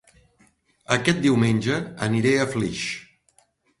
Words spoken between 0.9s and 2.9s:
Aquest diumenge aniré a Flix